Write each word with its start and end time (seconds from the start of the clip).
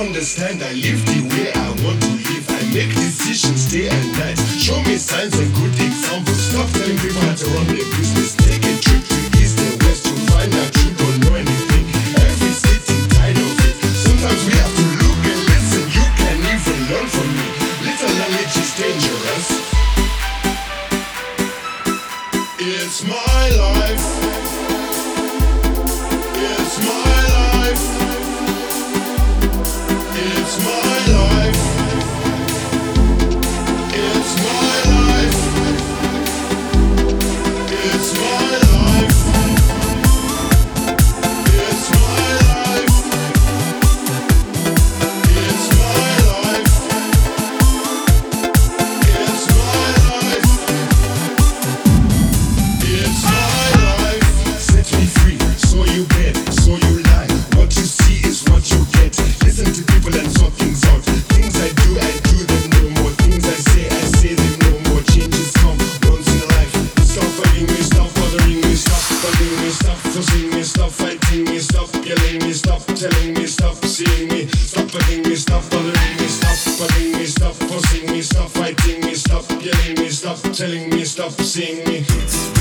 understand. 0.00 0.62
I 0.62 0.72
live 0.72 1.04
the 1.04 1.20
way 1.28 1.52
I 1.52 1.68
want 1.84 2.00
to 2.00 2.12
live. 2.24 2.44
I 2.48 2.62
make 2.72 2.88
decisions 2.96 3.70
day 3.70 3.88
and 3.88 4.08
night. 4.16 4.38
Show 4.56 4.80
me 4.88 4.96
signs 4.96 5.36
and 5.38 5.52
good 5.54 5.74
examples. 5.76 6.40
Stop 6.40 6.68
telling 6.72 6.96
people 6.98 7.20
how 7.20 7.34
to 7.36 7.46
run 7.52 7.66
their 7.68 7.84
business. 7.96 8.34
Take 8.36 8.64
a 8.64 8.74
trip 8.80 9.02
to 9.04 9.18
east 9.40 9.60
and 9.60 9.76
west 9.84 10.08
to 10.08 10.12
find 10.32 10.52
out 10.56 10.72
you 10.80 10.90
don't 10.96 11.18
know 11.20 11.34
anything. 11.36 11.84
Every 12.16 12.52
city 12.56 12.96
tired 13.12 13.36
of 13.36 13.52
it. 13.68 13.76
Sometimes 13.92 14.40
we 14.48 14.52
have 14.56 14.74
to 14.80 14.86
look 15.04 15.20
and 15.32 15.40
listen. 15.52 15.84
You 15.92 16.06
can 16.16 16.38
even 16.48 16.78
learn 16.88 17.06
from 17.12 17.28
me. 17.36 17.48
Little 17.84 18.12
knowledge 18.16 18.56
is 18.56 18.70
dangerous. 18.80 19.46
It's 22.58 23.04
my 23.04 23.44
life. 23.60 24.59
Telling 73.00 73.32
me, 73.32 73.46
stop 73.46 73.74
seeing 73.76 74.28
me, 74.28 74.46
stop 74.48 74.86
bugging 74.88 75.26
me, 75.26 75.34
stop 75.34 75.62
bothering 75.70 76.16
me, 76.18 76.26
stop 76.28 76.58
bugging 76.76 77.14
me, 77.16 77.24
stop 77.24 77.54
forcing 77.54 78.12
me, 78.12 78.20
stop 78.20 78.50
fighting 78.50 79.00
me, 79.00 79.14
stop 79.14 79.44
yelling 79.62 79.94
me, 79.98 80.10
stop 80.10 80.36
telling 80.52 80.90
me, 80.90 81.02
stop 81.04 81.32
seeing 81.32 81.82
me. 81.88 82.59